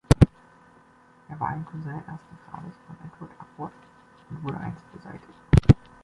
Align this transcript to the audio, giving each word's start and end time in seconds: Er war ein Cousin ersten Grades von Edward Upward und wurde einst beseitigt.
Er 1.29 1.39
war 1.39 1.49
ein 1.49 1.63
Cousin 1.63 1.91
ersten 1.91 2.37
Grades 2.49 2.75
von 2.87 2.95
Edward 3.05 3.31
Upward 3.39 3.71
und 4.31 4.43
wurde 4.43 4.57
einst 4.57 4.91
beseitigt. 4.91 5.77